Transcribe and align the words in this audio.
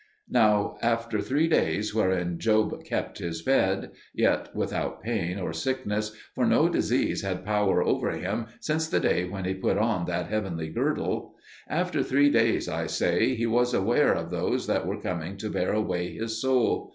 Now 0.31 0.77
after 0.81 1.21
three 1.21 1.47
days 1.47 1.93
wherein 1.93 2.39
Job 2.39 2.83
kept 2.85 3.19
his 3.19 3.43
bed 3.43 3.91
yet 4.15 4.49
without 4.55 5.03
pain 5.03 5.37
or 5.37 5.53
sickness, 5.53 6.11
for 6.33 6.43
no 6.47 6.67
disease 6.69 7.21
had 7.21 7.45
power 7.45 7.83
over 7.83 8.09
him 8.09 8.47
since 8.61 8.87
the 8.87 8.99
day 8.99 9.25
when 9.25 9.45
he 9.45 9.53
put 9.53 9.77
on 9.77 10.07
that 10.07 10.25
heavenly 10.25 10.69
girdle 10.69 11.35
after 11.69 12.01
three 12.01 12.31
days, 12.31 12.67
I 12.67 12.87
say, 12.87 13.35
he 13.35 13.45
was 13.45 13.75
aware 13.75 14.13
of 14.13 14.31
those 14.31 14.65
that 14.65 14.87
were 14.87 14.99
coming 14.99 15.37
to 15.37 15.51
bear 15.51 15.71
away 15.71 16.13
his 16.15 16.41
soul. 16.41 16.89